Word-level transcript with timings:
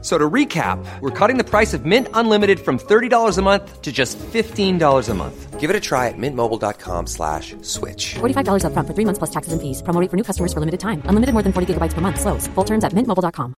So 0.00 0.16
to 0.16 0.30
recap, 0.30 0.78
we're 1.00 1.10
cutting 1.10 1.38
the 1.38 1.44
price 1.44 1.74
of 1.74 1.84
Mint 1.84 2.06
Unlimited 2.14 2.60
from 2.60 2.78
$30 2.78 3.36
a 3.36 3.42
month 3.42 3.82
to 3.82 3.90
just 3.90 4.16
$15 4.18 5.08
a 5.08 5.14
month. 5.14 5.58
Give 5.58 5.70
it 5.70 5.74
a 5.74 5.80
try 5.80 6.06
at 6.06 6.14
mintmobile.com 6.16 7.08
slash 7.08 7.56
switch. 7.62 8.14
$45 8.20 8.62
upfront 8.62 8.86
for 8.86 8.94
three 8.94 9.04
months 9.04 9.18
plus 9.18 9.30
taxes 9.30 9.52
and 9.52 9.60
fees. 9.60 9.82
Promo 9.82 10.00
rate 10.00 10.08
for 10.08 10.16
new 10.16 10.22
customers 10.22 10.52
for 10.52 10.60
limited 10.60 10.78
time. 10.78 11.02
Unlimited 11.10 11.34
more 11.34 11.42
than 11.42 11.52
40 11.52 11.74
gigabytes 11.74 11.94
per 11.94 12.00
month. 12.00 12.20
Slows. 12.20 12.46
Full 12.54 12.64
terms 12.64 12.84
at 12.84 12.92
mintmobile.com. 12.94 13.54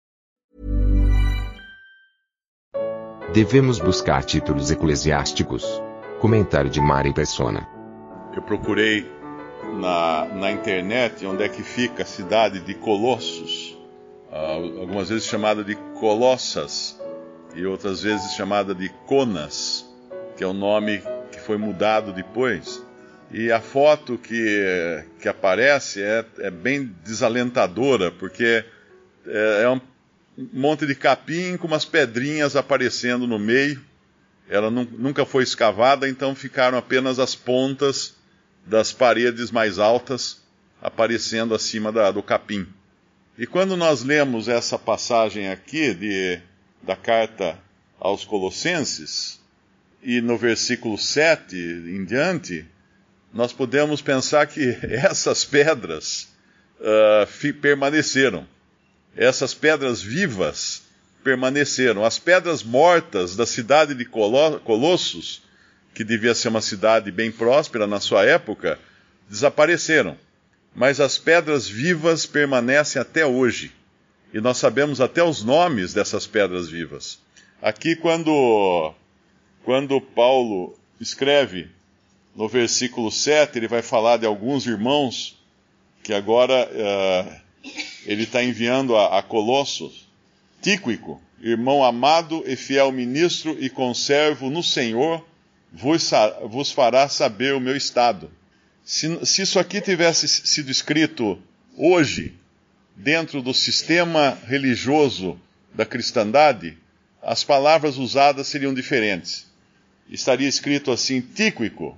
Devemos 3.33 3.79
buscar 3.79 4.23
títulos 4.23 4.71
eclesiásticos. 4.71 5.63
Comentário 6.19 6.71
de 6.71 6.81
Mari 6.81 7.13
Persona. 7.13 7.67
Eu 8.33 8.41
procurei 8.41 9.05
na, 9.79 10.25
na 10.25 10.51
internet 10.51 11.25
onde 11.25 11.43
é 11.43 11.49
que 11.49 11.63
fica 11.63 12.03
a 12.03 12.05
cidade 12.05 12.59
de 12.59 12.73
Colossos, 12.73 13.77
algumas 14.31 15.09
vezes 15.09 15.25
chamada 15.25 15.63
de 15.63 15.75
Colossas 15.99 16.99
e 17.55 17.65
outras 17.65 18.03
vezes 18.03 18.33
chamada 18.33 18.75
de 18.75 18.89
Conas, 19.07 19.85
que 20.37 20.43
é 20.43 20.47
o 20.47 20.53
nome 20.53 21.01
que 21.31 21.39
foi 21.39 21.57
mudado 21.57 22.13
depois. 22.13 22.81
E 23.31 23.51
a 23.51 23.59
foto 23.61 24.17
que, 24.17 25.03
que 25.21 25.27
aparece 25.27 26.01
é, 26.01 26.25
é 26.39 26.49
bem 26.51 26.95
desalentadora, 27.03 28.11
porque 28.11 28.63
é, 29.27 29.61
é 29.63 29.69
um 29.69 29.79
monte 30.53 30.85
de 30.85 30.95
capim 30.95 31.57
com 31.57 31.67
umas 31.67 31.85
pedrinhas 31.85 32.55
aparecendo 32.55 33.27
no 33.27 33.37
meio. 33.37 33.81
Ela 34.49 34.71
nu- 34.71 34.87
nunca 34.97 35.25
foi 35.25 35.43
escavada, 35.43 36.09
então 36.09 36.33
ficaram 36.33 36.77
apenas 36.77 37.19
as 37.19 37.35
pontas 37.35 38.15
das 38.65 38.91
paredes 38.91 39.51
mais 39.51 39.77
altas 39.77 40.41
aparecendo 40.81 41.53
acima 41.53 41.91
da- 41.91 42.09
do 42.11 42.23
capim. 42.23 42.65
E 43.39 43.47
quando 43.47 43.77
nós 43.77 44.03
lemos 44.03 44.49
essa 44.49 44.77
passagem 44.77 45.47
aqui 45.47 45.93
de, 45.93 46.39
da 46.83 46.95
carta 46.95 47.57
aos 47.97 48.25
Colossenses, 48.25 49.39
e 50.03 50.19
no 50.19 50.37
versículo 50.37 50.97
7 50.97 51.55
em 51.55 52.03
diante, 52.03 52.65
nós 53.33 53.53
podemos 53.53 54.01
pensar 54.01 54.45
que 54.45 54.77
essas 54.83 55.45
pedras 55.45 56.27
fi- 57.27 57.53
permaneceram. 57.53 58.45
Essas 59.15 59.53
pedras 59.53 60.01
vivas 60.01 60.81
permaneceram. 61.23 62.03
As 62.03 62.19
pedras 62.19 62.61
mortas 62.61 63.37
da 63.37 63.45
cidade 63.45 63.93
de 63.95 64.03
Colo- 64.03 64.59
Colossos, 64.59 65.41
que 65.93 66.03
devia 66.03 66.35
ser 66.35 66.49
uma 66.49 66.61
cidade 66.61 67.09
bem 67.09 67.31
próspera 67.31 67.87
na 67.87 68.01
sua 68.01 68.25
época, 68.25 68.77
desapareceram. 69.29 70.17
Mas 70.75 70.99
as 70.99 71.17
pedras 71.17 71.67
vivas 71.67 72.25
permanecem 72.25 73.01
até 73.01 73.25
hoje. 73.25 73.71
E 74.33 74.39
nós 74.39 74.57
sabemos 74.57 75.01
até 75.01 75.23
os 75.23 75.43
nomes 75.43 75.93
dessas 75.93 76.27
pedras 76.27 76.69
vivas. 76.69 77.19
Aqui, 77.61 77.95
quando, 77.95 78.93
quando 79.63 79.99
Paulo 79.99 80.77
escreve 80.99 81.69
no 82.35 82.47
versículo 82.47 83.11
7, 83.11 83.57
ele 83.57 83.67
vai 83.67 83.81
falar 83.81 84.17
de 84.17 84.25
alguns 84.25 84.65
irmãos 84.65 85.37
que 86.03 86.13
agora 86.13 86.69
eh, 86.71 87.41
ele 88.05 88.23
está 88.23 88.43
enviando 88.43 88.95
a, 88.95 89.19
a 89.19 89.23
Colossos. 89.23 90.07
Tíquico, 90.61 91.21
irmão 91.41 91.83
amado 91.83 92.43
e 92.45 92.55
fiel 92.55 92.91
ministro 92.91 93.57
e 93.59 93.69
conservo 93.69 94.49
no 94.49 94.63
Senhor, 94.63 95.25
vos, 95.71 96.11
vos 96.49 96.71
fará 96.71 97.07
saber 97.07 97.53
o 97.55 97.59
meu 97.59 97.75
estado. 97.75 98.31
Se, 98.89 99.23
se 99.23 99.43
isso 99.43 99.59
aqui 99.59 99.79
tivesse 99.79 100.27
sido 100.27 100.71
escrito 100.71 101.37
hoje, 101.77 102.33
dentro 102.95 103.39
do 103.39 103.53
sistema 103.53 104.35
religioso 104.47 105.39
da 105.71 105.85
cristandade, 105.85 106.75
as 107.21 107.43
palavras 107.43 107.97
usadas 107.97 108.47
seriam 108.47 108.73
diferentes. 108.73 109.45
Estaria 110.09 110.47
escrito 110.47 110.91
assim: 110.91 111.21
Tíquico, 111.21 111.95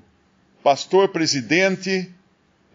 pastor 0.62 1.07
presidente, 1.07 2.12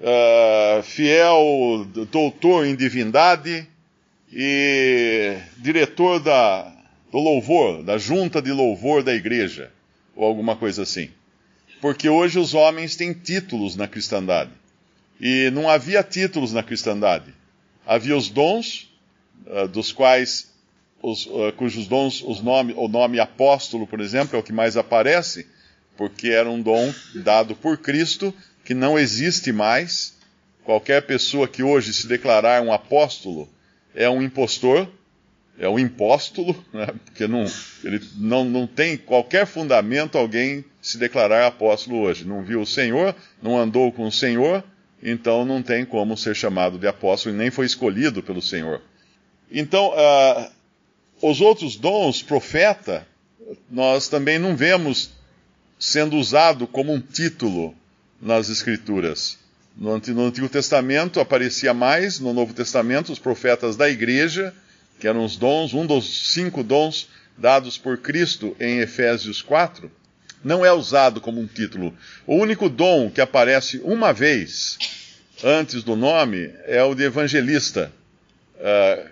ah, 0.01 0.81
fiel 0.83 1.87
doutor 2.11 2.65
em 2.65 2.75
divindade 2.75 3.69
e 4.33 5.37
diretor 5.59 6.21
da, 6.21 6.75
do 7.13 7.19
louvor, 7.19 7.83
da 7.83 7.99
junta 7.99 8.41
de 8.41 8.51
louvor 8.51 9.03
da 9.03 9.15
igreja, 9.15 9.71
ou 10.15 10.25
alguma 10.25 10.57
coisa 10.57 10.85
assim. 10.85 11.11
Porque 11.81 12.09
hoje 12.09 12.39
os 12.39 12.55
homens 12.55 12.97
têm 12.97 13.13
títulos 13.13 13.77
na 13.77 13.87
cristandade. 13.87 14.51
E 15.21 15.51
não 15.51 15.69
havia 15.69 16.03
títulos 16.03 16.53
na 16.53 16.63
cristandade. 16.63 17.35
Havia 17.87 18.17
os 18.17 18.29
dons, 18.29 18.91
ah, 19.49 19.67
dos 19.67 19.93
quais, 19.93 20.51
os, 21.03 21.29
ah, 21.29 21.53
cujos 21.53 21.87
dons, 21.87 22.23
os 22.23 22.43
nome, 22.43 22.75
o 22.77 22.89
nome 22.89 23.21
apóstolo, 23.21 23.87
por 23.87 24.01
exemplo, 24.01 24.37
é 24.37 24.39
o 24.39 24.43
que 24.43 24.53
mais 24.53 24.77
aparece, 24.77 25.47
porque 25.97 26.29
era 26.29 26.51
um 26.51 26.61
dom 26.61 26.93
dado 27.15 27.55
por 27.55 27.79
Cristo 27.79 28.35
que 28.65 28.75
não 28.75 28.99
existe 28.99 29.53
mais. 29.53 30.15
Qualquer 30.65 31.03
pessoa 31.07 31.47
que 31.47 31.63
hoje 31.63 31.95
se 31.95 32.07
declarar 32.09 32.61
um 32.61 32.73
apóstolo 32.73 33.49
é 33.95 34.11
um 34.11 34.21
impostor, 34.21 34.91
é 35.59 35.69
um 35.69 35.79
impóstolo, 35.79 36.55
né? 36.73 36.87
porque 37.05 37.27
não, 37.27 37.45
ele 37.83 38.01
não, 38.17 38.45
não 38.45 38.67
tem 38.67 38.97
qualquer 38.97 39.47
fundamento 39.47 40.19
alguém 40.19 40.65
se 40.81 40.99
declarar 40.99 41.47
apóstolo 41.47 42.01
hoje. 42.01 42.25
Não 42.25 42.43
viu 42.43 42.61
o 42.61 42.67
Senhor, 42.67 43.15
não 43.43 43.59
andou 43.59 43.91
com 43.91 44.07
o 44.07 44.13
Senhor, 44.13 44.63
então 45.03 45.45
não 45.45 45.63
tem 45.63 45.85
como 45.85 46.17
ser 46.17 46.37
chamado 46.37 46.79
de 46.79 46.87
apóstolo 46.87 47.35
e 47.35 47.39
nem 47.39 47.51
foi 47.51 47.67
escolhido 47.67 48.23
pelo 48.23 48.43
Senhor. 48.43 48.83
Então, 49.51 49.93
ah, 49.97 50.51
os 51.23 51.41
outros 51.41 51.77
dons, 51.77 52.23
profeta, 52.23 53.07
nós 53.71 54.09
também 54.09 54.39
não 54.39 54.57
vemos 54.57 55.11
sendo 55.79 56.17
usado 56.17 56.67
como 56.67 56.93
um 56.93 57.01
título 57.01 57.75
nas 58.21 58.49
Escrituras. 58.49 59.39
No 59.77 59.93
Antigo 59.93 60.49
Testamento 60.49 61.21
aparecia 61.21 61.75
mais, 61.75 62.19
no 62.19 62.33
Novo 62.33 62.55
Testamento, 62.55 63.13
os 63.13 63.19
profetas 63.19 63.77
da 63.77 63.91
igreja, 63.91 64.55
que 64.99 65.07
eram 65.07 65.25
os 65.25 65.37
dons, 65.37 65.75
um 65.75 65.87
dos 65.87 66.33
cinco 66.33 66.63
dons 66.63 67.09
dados 67.37 67.77
por 67.77 67.99
Cristo 67.99 68.57
em 68.59 68.79
Efésios 68.79 69.43
4, 69.43 69.91
não 70.43 70.65
é 70.65 70.73
usado 70.73 71.21
como 71.21 71.41
um 71.41 71.47
título. 71.47 71.97
O 72.27 72.37
único 72.37 72.69
dom 72.69 73.11
que 73.11 73.21
aparece 73.21 73.81
uma 73.83 74.13
vez 74.13 74.79
antes 75.43 75.83
do 75.83 75.97
nome 75.97 76.51
é 76.65 76.83
o 76.83 76.95
de 76.95 77.05
evangelista, 77.05 77.93
ah, 78.61 79.07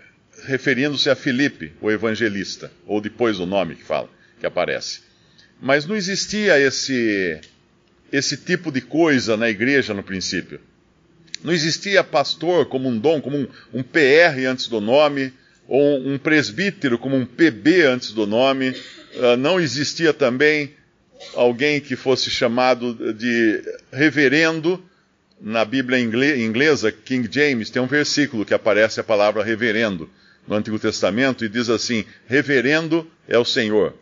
referindo-se 0.45 1.11
a 1.11 1.17
Filipe, 1.17 1.73
o 1.81 1.91
evangelista, 1.91 2.71
ou 2.87 3.01
depois 3.01 3.39
do 3.39 3.47
nome 3.47 3.75
que 3.75 3.85
fala, 3.85 4.09
que 4.39 4.47
aparece. 4.47 5.01
Mas 5.61 5.87
não 5.87 5.97
existia 5.97 6.59
esse, 6.59 7.41
esse 8.13 8.37
tipo 8.37 8.71
de 8.71 8.81
coisa 8.81 9.37
na 9.37 9.49
igreja 9.49 9.95
no 9.95 10.03
princípio. 10.03 10.61
Não 11.43 11.53
existia 11.53 12.03
pastor 12.03 12.67
como 12.67 12.89
um 12.89 12.99
dom, 12.99 13.21
como 13.21 13.37
um, 13.37 13.49
um 13.73 13.83
PR 13.83 14.47
antes 14.49 14.67
do 14.67 14.81
nome, 14.81 15.33
ou 15.69 15.99
um 15.99 16.19
presbítero 16.19 16.99
como 16.99 17.17
um 17.17 17.25
PB 17.27 17.83
antes 17.83 18.13
do 18.13 18.27
nome. 18.27 18.75
Ah, 19.21 19.37
não 19.37 19.61
existia 19.61 20.13
também 20.13 20.75
alguém 21.35 21.81
que 21.81 21.97
fosse 21.97 22.31
chamado 22.31 23.15
de 23.15 23.63
reverendo. 23.93 24.83
Na 25.41 25.65
Bíblia 25.65 25.99
ingle- 26.01 26.37
inglesa, 26.41 26.91
King 26.93 27.29
James, 27.31 27.69
tem 27.69 27.83
um 27.83 27.87
versículo 27.87 28.45
que 28.47 28.55
aparece 28.55 29.01
a 29.01 29.05
palavra 29.05 29.43
reverendo 29.43 30.09
no 30.47 30.55
Antigo 30.55 30.79
Testamento 30.79 31.45
e 31.45 31.49
diz 31.49 31.69
assim: 31.69 32.05
Reverendo 32.27 33.11
é 33.29 33.37
o 33.39 33.45
Senhor. 33.45 33.95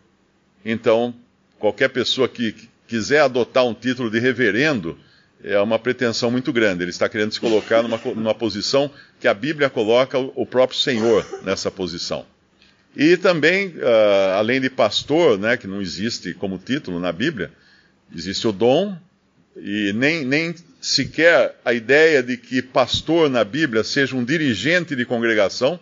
Então, 0.63 1.13
qualquer 1.59 1.89
pessoa 1.89 2.29
que 2.29 2.55
quiser 2.87 3.19
adotar 3.21 3.65
um 3.65 3.73
título 3.73 4.09
de 4.09 4.19
reverendo 4.19 4.97
é 5.43 5.59
uma 5.59 5.77
pretensão 5.77 6.31
muito 6.31 6.53
grande. 6.53 6.83
Ele 6.83 6.89
está 6.89 7.09
querendo 7.09 7.33
se 7.33 7.39
colocar 7.39 7.83
numa, 7.83 7.97
numa 8.15 8.33
posição 8.33 8.89
que 9.19 9.27
a 9.27 9.33
Bíblia 9.33 9.69
coloca 9.69 10.17
o, 10.17 10.45
próprio 10.45 10.79
Senhor 10.79 11.25
nessa 11.43 11.69
posição. 11.69 12.25
E 12.95 13.17
também, 13.17 13.75
ah, 13.81 14.37
além 14.37 14.61
de 14.61 14.69
pastor, 14.69 15.37
né, 15.37 15.57
que 15.57 15.67
não 15.67 15.81
existe 15.81 16.33
como 16.33 16.57
título 16.57 16.99
na 16.99 17.11
Bíblia, 17.11 17.51
existe 18.15 18.47
o 18.47 18.51
dom, 18.51 18.95
e 19.55 19.93
nem, 19.93 20.25
nem 20.25 20.55
sequer 20.81 21.55
a 21.63 21.73
ideia 21.73 22.23
de 22.23 22.37
que 22.37 22.61
pastor 22.61 23.29
na 23.29 23.43
Bíblia 23.43 23.83
seja 23.83 24.15
um 24.15 24.23
dirigente 24.23 24.95
de 24.95 25.05
congregação, 25.05 25.79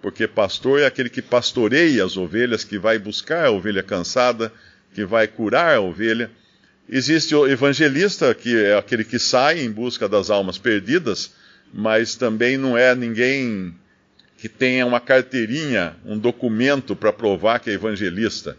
porque 0.00 0.26
pastor 0.26 0.80
é 0.80 0.86
aquele 0.86 1.08
que 1.08 1.22
pastoreia 1.22 2.04
as 2.04 2.16
ovelhas, 2.16 2.64
que 2.64 2.78
vai 2.78 2.98
buscar 2.98 3.46
a 3.46 3.50
ovelha 3.50 3.82
cansada, 3.82 4.52
que 4.94 5.04
vai 5.04 5.26
curar 5.26 5.76
a 5.76 5.80
ovelha. 5.80 6.30
Existe 6.88 7.34
o 7.34 7.46
evangelista, 7.46 8.34
que 8.34 8.56
é 8.56 8.76
aquele 8.76 9.04
que 9.04 9.18
sai 9.18 9.60
em 9.60 9.70
busca 9.70 10.08
das 10.08 10.30
almas 10.30 10.58
perdidas, 10.58 11.32
mas 11.72 12.14
também 12.14 12.56
não 12.56 12.76
é 12.76 12.94
ninguém 12.94 13.74
que 14.36 14.48
tenha 14.48 14.84
uma 14.84 15.00
carteirinha, 15.00 15.96
um 16.04 16.18
documento 16.18 16.94
para 16.94 17.12
provar 17.12 17.60
que 17.60 17.70
é 17.70 17.72
evangelista. 17.72 18.56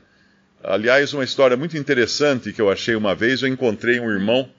Aliás, 0.63 1.13
uma 1.13 1.23
história 1.23 1.55
muito 1.55 1.77
interessante 1.77 2.51
que 2.51 2.61
eu 2.61 2.71
achei 2.71 2.95
uma 2.95 3.13
vez, 3.13 3.43
eu 3.43 3.47
encontrei 3.47 3.99
um 3.99 4.09
irmão 4.09 4.49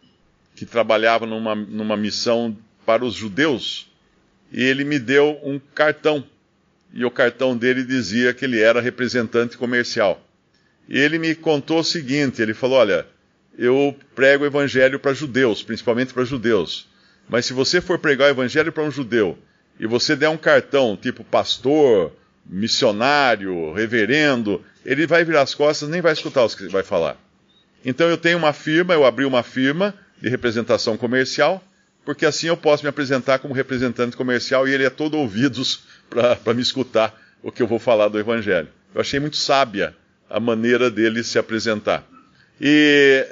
que 0.55 0.65
trabalhava 0.65 1.27
numa, 1.27 1.57
numa 1.57 1.97
missão 1.97 2.57
para 2.87 3.05
os 3.05 3.15
judeus 3.15 3.91
e 4.53 4.62
ele 4.62 4.85
me 4.85 4.99
deu 4.99 5.39
um 5.43 5.59
cartão. 5.59 6.25
E 6.95 7.05
o 7.05 7.11
cartão 7.11 7.57
dele 7.57 7.83
dizia 7.83 8.33
que 8.33 8.45
ele 8.45 8.61
era 8.61 8.81
representante 8.81 9.59
comercial. 9.59 10.25
E 10.89 10.97
ele 10.97 11.19
me 11.19 11.35
contou 11.35 11.81
o 11.81 11.85
seguinte: 11.85 12.41
ele 12.41 12.55
falou, 12.55 12.79
olha, 12.79 13.07
eu 13.58 13.97
prego 14.14 14.44
o 14.44 14.47
evangelho 14.47 14.99
para 14.99 15.12
judeus, 15.12 15.62
principalmente 15.62 16.12
para 16.12 16.25
judeus. 16.25 16.88
Mas 17.29 17.47
se 17.47 17.53
você 17.53 17.81
for 17.81 17.99
pregar 17.99 18.29
o 18.29 18.31
evangelho 18.31 18.73
para 18.73 18.82
um 18.82 18.91
judeu 18.91 19.38
e 19.79 19.87
você 19.87 20.14
der 20.14 20.29
um 20.29 20.37
cartão 20.37 20.97
tipo 21.00 21.25
pastor, 21.25 22.12
missionário, 22.44 23.73
reverendo, 23.73 24.62
ele 24.85 25.06
vai 25.06 25.25
virar 25.25 25.43
as 25.43 25.55
costas, 25.55 25.88
nem 25.88 26.00
vai 26.00 26.12
escutar 26.12 26.44
o 26.44 26.49
que 26.49 26.69
vai 26.69 26.82
falar. 26.82 27.17
Então 27.85 28.08
eu 28.08 28.17
tenho 28.17 28.38
uma 28.38 28.53
firma, 28.53 28.94
eu 28.94 29.05
abri 29.05 29.25
uma 29.25 29.43
firma 29.43 29.94
de 30.20 30.29
representação 30.29 30.97
comercial, 30.97 31.62
porque 32.05 32.25
assim 32.25 32.47
eu 32.47 32.56
posso 32.56 32.85
me 32.85 32.88
apresentar 32.88 33.38
como 33.38 33.52
representante 33.52 34.17
comercial 34.17 34.67
e 34.67 34.73
ele 34.73 34.85
é 34.85 34.91
todo 34.91 35.19
ouvidos 35.19 35.85
para 36.09 36.55
me 36.55 36.62
escutar 36.62 37.20
o 37.43 37.50
que 37.50 37.62
eu 37.62 37.67
vou 37.67 37.79
falar 37.79 38.09
do 38.09 38.19
Evangelho. 38.19 38.69
Eu 38.94 39.00
achei 39.00 39.20
muito 39.20 39.37
sábia 39.37 39.94
a 40.29 40.41
maneira 40.41 40.91
dele 40.91 41.23
se 41.23 41.38
apresentar. 41.38 42.05
E, 42.61 43.26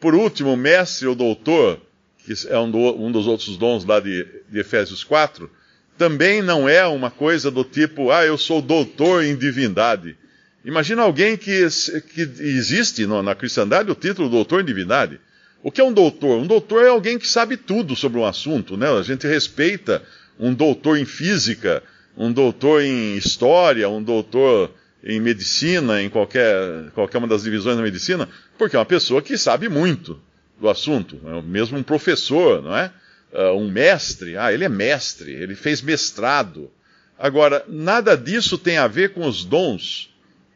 por 0.00 0.14
último, 0.14 0.56
mestre 0.56 1.06
ou 1.06 1.14
doutor, 1.14 1.80
que 2.24 2.32
é 2.48 2.58
um, 2.58 2.70
do, 2.70 2.78
um 2.78 3.12
dos 3.12 3.26
outros 3.26 3.56
dons 3.56 3.84
lá 3.84 4.00
de, 4.00 4.26
de 4.48 4.58
Efésios 4.58 5.04
4, 5.04 5.50
também 5.98 6.40
não 6.40 6.68
é 6.68 6.86
uma 6.86 7.10
coisa 7.10 7.50
do 7.50 7.62
tipo, 7.62 8.10
ah, 8.10 8.24
eu 8.24 8.38
sou 8.38 8.62
doutor 8.62 9.22
em 9.22 9.36
divindade. 9.36 10.16
Imagina 10.64 11.02
alguém 11.02 11.36
que, 11.36 11.66
que 12.14 12.20
existe 12.20 13.06
no, 13.06 13.22
na 13.22 13.34
cristandade 13.34 13.90
o 13.90 13.94
título 13.94 14.28
doutor 14.28 14.62
em 14.62 14.64
divindade. 14.64 15.20
O 15.62 15.70
que 15.70 15.80
é 15.80 15.84
um 15.84 15.92
doutor? 15.92 16.38
Um 16.38 16.46
doutor 16.46 16.84
é 16.84 16.88
alguém 16.88 17.18
que 17.18 17.28
sabe 17.28 17.56
tudo 17.56 17.94
sobre 17.94 18.18
um 18.18 18.24
assunto, 18.24 18.76
né? 18.76 18.88
A 18.90 19.02
gente 19.02 19.26
respeita 19.26 20.02
um 20.38 20.54
doutor 20.54 20.96
em 20.96 21.04
física, 21.04 21.82
um 22.16 22.32
doutor 22.32 22.82
em 22.82 23.16
história, 23.16 23.88
um 23.88 24.02
doutor 24.02 24.74
em 25.02 25.20
medicina, 25.20 26.02
em 26.02 26.10
qualquer, 26.10 26.90
qualquer 26.94 27.18
uma 27.18 27.28
das 27.28 27.42
divisões 27.42 27.76
da 27.76 27.82
medicina, 27.82 28.28
porque 28.58 28.76
é 28.76 28.78
uma 28.78 28.84
pessoa 28.84 29.22
que 29.22 29.36
sabe 29.38 29.68
muito 29.68 30.20
do 30.60 30.68
assunto, 30.68 31.20
é 31.24 31.42
mesmo 31.42 31.78
um 31.78 31.82
professor, 31.82 32.62
não 32.62 32.76
é? 32.76 32.92
Uh, 33.32 33.56
um 33.56 33.70
mestre, 33.70 34.36
ah, 34.36 34.52
ele 34.52 34.64
é 34.64 34.68
mestre, 34.68 35.32
ele 35.32 35.54
fez 35.54 35.80
mestrado. 35.80 36.70
Agora, 37.18 37.64
nada 37.68 38.16
disso 38.16 38.58
tem 38.58 38.76
a 38.76 38.88
ver 38.88 39.12
com 39.12 39.26
os 39.26 39.44
dons 39.44 40.12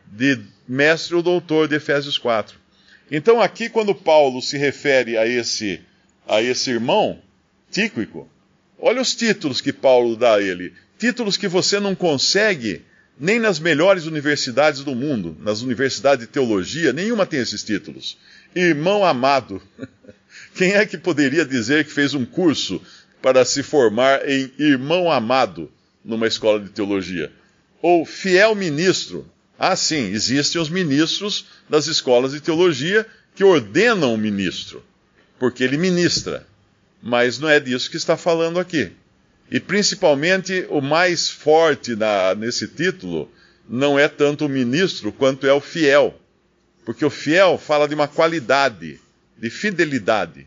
de 0.07 0.41
mestre 0.69 1.15
ou 1.15 1.23
doutor 1.23 1.69
de 1.69 1.77
Efésios 1.77 2.19
4. 2.19 2.59
Então, 3.11 3.41
aqui, 3.41 3.69
quando 3.69 3.95
Paulo 3.95 4.43
se 4.43 4.59
refere 4.59 5.17
a 5.17 5.27
esse, 5.27 5.81
a 6.27 6.43
esse 6.43 6.71
irmão, 6.71 7.21
Tíquico, 7.71 8.29
olha 8.79 9.01
os 9.01 9.15
títulos 9.15 9.61
que 9.61 9.73
Paulo 9.73 10.17
dá 10.17 10.35
a 10.35 10.43
ele. 10.43 10.73
Títulos 10.99 11.37
que 11.37 11.49
você 11.49 11.81
não 11.81 11.95
consegue 11.95 12.85
nem 13.19 13.39
nas 13.39 13.59
melhores 13.59 14.07
universidades 14.07 14.83
do 14.83 14.95
mundo, 14.95 15.37
nas 15.41 15.63
universidades 15.63 16.27
de 16.27 16.33
teologia, 16.33 16.93
nenhuma 16.93 17.27
tem 17.27 17.41
esses 17.41 17.63
títulos. 17.63 18.19
Irmão 18.55 19.05
amado. 19.05 19.63
Quem 20.55 20.73
é 20.73 20.87
que 20.87 20.99
poderia 20.99 21.45
dizer 21.45 21.85
que 21.85 21.93
fez 21.93 22.15
um 22.15 22.25
curso 22.25 22.81
para 23.23 23.45
se 23.45 23.63
formar 23.63 24.29
em 24.29 24.53
irmão 24.59 25.11
amado 25.11 25.71
numa 26.05 26.27
escola 26.27 26.61
de 26.61 26.71
teologia? 26.71 27.33
Ou 27.81 28.05
fiel 28.05 28.55
ministro. 28.55 29.29
Ah, 29.59 29.77
sim, 29.77 30.11
existem 30.13 30.61
os 30.61 30.69
ministros 30.69 31.47
das 31.69 31.87
escolas 31.87 32.33
de 32.33 32.41
teologia 32.41 33.07
que 33.35 33.45
ordenam 33.45 34.15
o 34.15 34.19
ministro, 34.19 34.85
porque 35.39 35.63
ele 35.63 35.77
ministra. 35.77 36.47
Mas 37.03 37.39
não 37.39 37.49
é 37.49 37.61
disso 37.61 37.91
que 37.91 37.97
está 37.97 38.17
falando 38.17 38.59
aqui. 38.59 38.93
E 39.55 39.61
principalmente 39.61 40.67
o 40.69 40.81
mais 40.81 41.31
forte 41.31 41.95
na, 41.95 42.35
nesse 42.35 42.67
título 42.67 43.31
não 43.69 43.97
é 43.97 44.09
tanto 44.09 44.47
o 44.47 44.49
ministro 44.49 45.13
quanto 45.13 45.47
é 45.47 45.53
o 45.53 45.61
fiel. 45.61 46.13
Porque 46.85 47.05
o 47.05 47.09
fiel 47.09 47.57
fala 47.57 47.87
de 47.87 47.95
uma 47.95 48.09
qualidade, 48.09 49.01
de 49.39 49.51
fidelidade. 49.51 50.45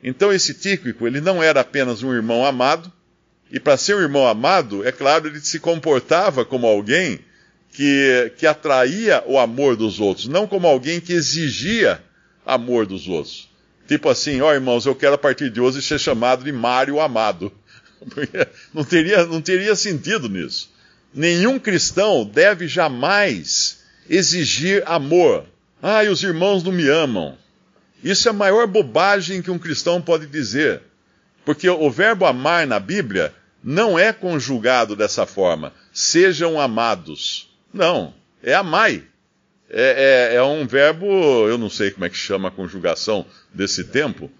Então 0.00 0.32
esse 0.32 0.54
Tíquico, 0.54 1.04
ele 1.04 1.20
não 1.20 1.42
era 1.42 1.62
apenas 1.62 2.04
um 2.04 2.14
irmão 2.14 2.46
amado, 2.46 2.92
e 3.50 3.58
para 3.58 3.76
ser 3.76 3.96
um 3.96 4.00
irmão 4.00 4.24
amado, 4.24 4.86
é 4.86 4.92
claro, 4.92 5.26
ele 5.26 5.40
se 5.40 5.58
comportava 5.58 6.44
como 6.44 6.64
alguém 6.64 7.18
que, 7.72 8.32
que 8.38 8.46
atraía 8.46 9.20
o 9.26 9.36
amor 9.36 9.74
dos 9.74 9.98
outros, 9.98 10.28
não 10.28 10.46
como 10.46 10.68
alguém 10.68 11.00
que 11.00 11.12
exigia 11.12 12.00
amor 12.46 12.86
dos 12.86 13.08
outros. 13.08 13.50
Tipo 13.88 14.08
assim, 14.08 14.40
ó 14.40 14.50
oh, 14.50 14.54
irmãos, 14.54 14.86
eu 14.86 14.94
quero 14.94 15.16
a 15.16 15.18
partir 15.18 15.50
de 15.50 15.60
hoje 15.60 15.82
ser 15.82 15.98
chamado 15.98 16.44
de 16.44 16.52
Mário 16.52 17.00
Amado. 17.00 17.52
Não 18.72 18.84
teria, 18.84 19.24
não 19.26 19.40
teria 19.40 19.74
sentido 19.76 20.28
nisso. 20.28 20.70
Nenhum 21.12 21.58
cristão 21.58 22.24
deve 22.24 22.66
jamais 22.66 23.84
exigir 24.08 24.82
amor. 24.86 25.44
Ah, 25.82 26.04
e 26.04 26.08
os 26.08 26.22
irmãos 26.22 26.62
não 26.62 26.72
me 26.72 26.88
amam. 26.88 27.36
Isso 28.02 28.28
é 28.28 28.30
a 28.30 28.34
maior 28.34 28.66
bobagem 28.66 29.40
que 29.40 29.50
um 29.50 29.58
cristão 29.58 30.00
pode 30.00 30.26
dizer. 30.26 30.82
Porque 31.44 31.68
o 31.68 31.90
verbo 31.90 32.24
amar 32.26 32.66
na 32.66 32.80
Bíblia 32.80 33.32
não 33.62 33.98
é 33.98 34.12
conjugado 34.12 34.94
dessa 34.94 35.24
forma. 35.26 35.72
Sejam 35.92 36.60
amados. 36.60 37.50
Não, 37.72 38.14
é 38.42 38.54
amai. 38.54 39.04
É, 39.70 40.30
é, 40.32 40.36
é, 40.36 40.42
um 40.42 40.66
verbo, 40.66 41.06
eu 41.48 41.56
não 41.58 41.70
sei 41.70 41.90
como 41.90 42.04
é 42.04 42.10
que 42.10 42.16
chama 42.16 42.48
a 42.48 42.52
conjugação 42.52 43.26
desse 43.52 43.84
tempo, 43.84 44.30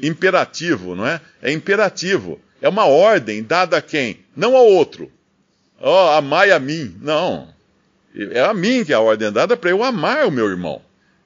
imperativo, 0.00 0.94
não 0.94 1.06
é? 1.06 1.20
É 1.42 1.52
imperativo. 1.52 2.40
É 2.60 2.68
uma 2.68 2.86
ordem 2.86 3.42
dada 3.42 3.76
a 3.76 3.82
quem? 3.82 4.20
Não 4.36 4.56
ao 4.56 4.66
outro. 4.66 5.10
Ó, 5.80 6.06
oh, 6.06 6.16
amai 6.16 6.50
a 6.50 6.58
mim. 6.58 6.96
Não. 7.00 7.48
É 8.16 8.40
a 8.40 8.54
mim 8.54 8.84
que 8.84 8.92
é 8.92 8.96
a 8.96 9.00
ordem 9.00 9.30
dada 9.30 9.56
para 9.56 9.70
eu 9.70 9.82
amar 9.82 10.26
o 10.26 10.30
meu 10.30 10.48
irmão. 10.48 10.80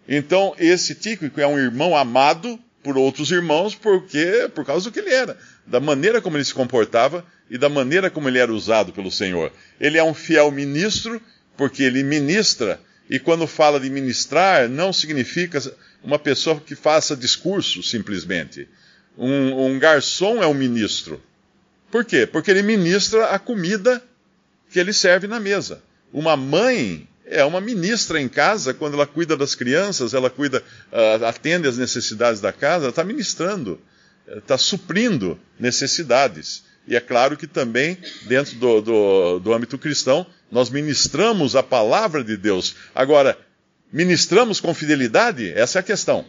Então, 0.08 0.54
esse 0.58 0.94
Tíquico 0.94 1.40
é 1.40 1.46
um 1.46 1.58
irmão 1.58 1.94
amado 1.94 2.58
por 2.82 2.96
outros 2.96 3.30
irmãos 3.30 3.74
porque 3.74 4.50
por 4.54 4.64
causa 4.64 4.88
do 4.88 4.92
que 4.92 5.00
ele 5.00 5.12
era, 5.12 5.36
da 5.66 5.78
maneira 5.78 6.22
como 6.22 6.36
ele 6.36 6.44
se 6.44 6.54
comportava 6.54 7.24
e 7.50 7.58
da 7.58 7.68
maneira 7.68 8.10
como 8.10 8.28
ele 8.28 8.38
era 8.38 8.52
usado 8.52 8.92
pelo 8.92 9.10
Senhor. 9.10 9.52
Ele 9.78 9.98
é 9.98 10.02
um 10.02 10.14
fiel 10.14 10.50
ministro 10.50 11.20
porque 11.56 11.82
ele 11.82 12.02
ministra 12.02 12.80
e 13.10 13.18
quando 13.18 13.46
fala 13.46 13.78
de 13.78 13.90
ministrar 13.90 14.68
não 14.68 14.92
significa 14.92 15.60
uma 16.02 16.18
pessoa 16.18 16.60
que 16.60 16.74
faça 16.74 17.16
discurso 17.16 17.82
simplesmente. 17.82 18.68
Um, 19.16 19.66
um 19.66 19.78
garçom 19.78 20.42
é 20.42 20.46
um 20.46 20.54
ministro. 20.54 21.20
Por 21.90 22.04
quê? 22.04 22.26
Porque 22.26 22.50
ele 22.50 22.62
ministra 22.62 23.26
a 23.26 23.38
comida 23.38 24.02
que 24.70 24.78
ele 24.78 24.92
serve 24.92 25.26
na 25.26 25.40
mesa. 25.40 25.82
Uma 26.12 26.36
mãe 26.36 27.08
é 27.24 27.44
uma 27.44 27.60
ministra 27.60 28.20
em 28.20 28.28
casa, 28.28 28.72
quando 28.72 28.94
ela 28.94 29.06
cuida 29.06 29.36
das 29.36 29.54
crianças, 29.54 30.14
ela 30.14 30.30
cuida, 30.30 30.62
uh, 30.92 31.24
atende 31.26 31.68
às 31.68 31.76
necessidades 31.76 32.40
da 32.40 32.52
casa, 32.52 32.84
ela 32.84 32.90
está 32.90 33.04
ministrando, 33.04 33.80
está 34.26 34.56
suprindo 34.56 35.38
necessidades. 35.58 36.64
E 36.86 36.96
é 36.96 37.00
claro 37.00 37.36
que 37.36 37.46
também, 37.46 37.98
dentro 38.26 38.56
do, 38.56 38.80
do, 38.80 39.38
do 39.40 39.52
âmbito 39.52 39.76
cristão, 39.76 40.26
nós 40.50 40.70
ministramos 40.70 41.54
a 41.54 41.62
palavra 41.62 42.24
de 42.24 42.36
Deus. 42.36 42.76
Agora, 42.94 43.36
ministramos 43.92 44.60
com 44.60 44.74
fidelidade? 44.74 45.52
Essa 45.52 45.78
é 45.78 45.80
a 45.80 45.84
questão. 45.84 46.24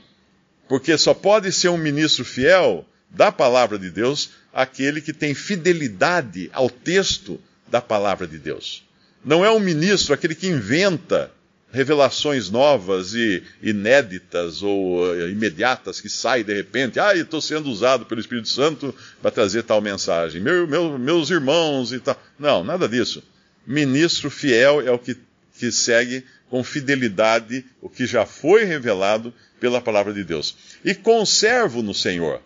Porque 0.67 0.97
só 0.97 1.13
pode 1.13 1.51
ser 1.51 1.69
um 1.69 1.77
ministro 1.77 2.23
fiel 2.23 2.85
da 3.09 3.31
palavra 3.31 3.79
de 3.79 3.89
Deus 3.89 4.31
aquele 4.53 5.01
que 5.01 5.13
tem 5.13 5.33
fidelidade 5.33 6.49
ao 6.53 6.69
texto 6.69 7.39
da 7.67 7.81
palavra 7.81 8.27
de 8.27 8.37
Deus. 8.37 8.83
Não 9.23 9.43
é 9.43 9.51
um 9.51 9.59
ministro 9.59 10.13
aquele 10.13 10.35
que 10.35 10.47
inventa 10.47 11.31
revelações 11.71 12.49
novas 12.49 13.13
e 13.13 13.43
inéditas 13.61 14.63
ou 14.63 15.03
uh, 15.03 15.29
imediatas 15.29 16.01
que 16.01 16.09
sai 16.09 16.43
de 16.43 16.53
repente. 16.53 16.99
Ah, 16.99 17.15
estou 17.15 17.41
sendo 17.41 17.69
usado 17.69 18.05
pelo 18.05 18.19
Espírito 18.19 18.49
Santo 18.49 18.93
para 19.21 19.31
trazer 19.31 19.63
tal 19.63 19.81
mensagem. 19.81 20.41
Meu, 20.41 20.67
meu, 20.67 20.97
meus 20.97 21.29
irmãos 21.29 21.93
e 21.93 21.99
tal. 21.99 22.19
Não, 22.39 22.63
nada 22.63 22.87
disso. 22.87 23.23
Ministro 23.67 24.31
fiel 24.31 24.81
é 24.81 24.91
o 24.91 24.97
que, 24.97 25.15
que 25.57 25.71
segue 25.71 26.25
com 26.49 26.63
fidelidade 26.63 27.65
o 27.81 27.89
que 27.89 28.05
já 28.05 28.25
foi 28.25 28.63
revelado 28.63 29.33
pela 29.59 29.81
palavra 29.81 30.13
de 30.13 30.23
Deus. 30.23 30.55
E 30.83 30.95
conservo 30.95 31.81
no 31.81 31.93
Senhor. 31.93 32.41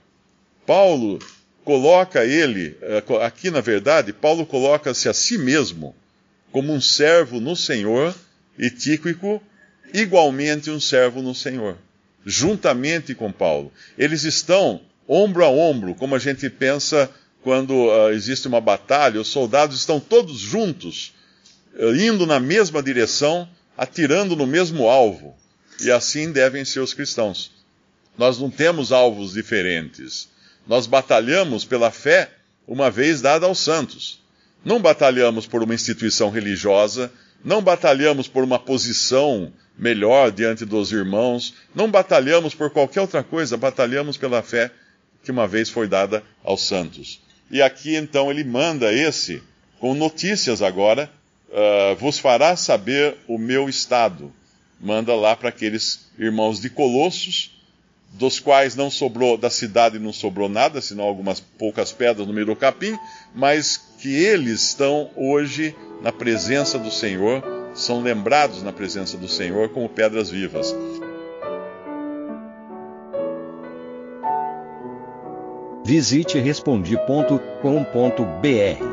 Paulo 0.65 1.19
coloca 1.63 2.25
ele, 2.25 2.77
eh, 2.81 3.03
aqui 3.21 3.49
na 3.49 3.61
verdade, 3.61 4.11
Paulo 4.11 4.45
coloca-se 4.45 5.07
a 5.07 5.13
si 5.13 5.37
mesmo 5.37 5.95
como 6.51 6.73
um 6.73 6.81
servo 6.81 7.39
no 7.39 7.55
Senhor 7.55 8.13
e 8.57 8.69
Tíquico 8.69 9.41
igualmente 9.93 10.69
um 10.69 10.79
servo 10.79 11.21
no 11.21 11.33
Senhor, 11.33 11.77
juntamente 12.25 13.13
com 13.13 13.31
Paulo. 13.31 13.71
Eles 13.97 14.23
estão 14.23 14.81
ombro 15.07 15.43
a 15.45 15.49
ombro, 15.49 15.95
como 15.95 16.15
a 16.15 16.19
gente 16.19 16.49
pensa 16.49 17.09
quando 17.41 17.73
uh, 17.73 18.09
existe 18.09 18.47
uma 18.47 18.61
batalha, 18.61 19.19
os 19.19 19.27
soldados 19.27 19.77
estão 19.77 19.99
todos 19.99 20.39
juntos, 20.39 21.13
uh, 21.75 21.93
indo 21.95 22.25
na 22.25 22.39
mesma 22.39 22.81
direção, 22.81 23.47
atirando 23.77 24.35
no 24.35 24.45
mesmo 24.45 24.87
alvo. 24.87 25.35
E 25.81 25.91
assim 25.91 26.31
devem 26.31 26.63
ser 26.63 26.79
os 26.79 26.93
cristãos. 26.93 27.51
Nós 28.17 28.37
não 28.37 28.49
temos 28.49 28.91
alvos 28.91 29.33
diferentes. 29.33 30.29
Nós 30.67 30.85
batalhamos 30.87 31.65
pela 31.65 31.91
fé 31.91 32.29
uma 32.67 32.89
vez 32.89 33.21
dada 33.21 33.45
aos 33.45 33.59
santos. 33.59 34.21
Não 34.63 34.79
batalhamos 34.79 35.45
por 35.45 35.61
uma 35.61 35.73
instituição 35.73 36.29
religiosa, 36.29 37.11
não 37.43 37.61
batalhamos 37.61 38.27
por 38.27 38.43
uma 38.43 38.57
posição 38.57 39.51
melhor 39.77 40.31
diante 40.31 40.63
dos 40.63 40.91
irmãos, 40.91 41.53
não 41.73 41.89
batalhamos 41.89 42.53
por 42.53 42.69
qualquer 42.69 43.01
outra 43.01 43.23
coisa, 43.23 43.57
batalhamos 43.57 44.15
pela 44.15 44.41
fé 44.41 44.71
que 45.23 45.31
uma 45.31 45.47
vez 45.47 45.69
foi 45.69 45.87
dada 45.87 46.23
aos 46.43 46.65
santos. 46.65 47.21
E 47.49 47.61
aqui 47.61 47.95
então 47.95 48.31
ele 48.31 48.43
manda 48.43 48.93
esse, 48.93 49.41
com 49.79 49.93
notícias 49.93 50.61
agora, 50.61 51.11
uh, 51.53 51.95
vos 51.95 52.19
fará 52.19 52.55
saber 52.55 53.15
o 53.27 53.37
meu 53.37 53.69
estado. 53.69 54.31
Manda 54.79 55.15
lá 55.15 55.35
para 55.35 55.49
aqueles 55.49 56.07
irmãos 56.17 56.59
de 56.59 56.69
Colossos, 56.69 57.51
dos 58.11 58.39
quais 58.39 58.75
não 58.75 58.91
sobrou, 58.91 59.37
da 59.37 59.49
cidade 59.49 59.97
não 59.97 60.11
sobrou 60.11 60.49
nada, 60.49 60.81
senão 60.81 61.05
algumas 61.05 61.39
poucas 61.39 61.91
pedras 61.91 62.27
no 62.27 62.33
meio 62.33 62.47
do 62.47 62.55
capim, 62.55 62.97
mas 63.33 63.77
que 63.99 64.13
eles 64.13 64.61
estão 64.61 65.09
hoje 65.15 65.75
na 66.01 66.11
presença 66.11 66.77
do 66.77 66.91
Senhor, 66.91 67.41
são 67.73 68.01
lembrados 68.01 68.61
na 68.61 68.73
presença 68.73 69.17
do 69.17 69.27
Senhor 69.27 69.69
como 69.69 69.89
pedras 69.89 70.29
vivas. 70.29 70.75
Visite 75.85 76.39
respondi.com.br. 76.39 78.92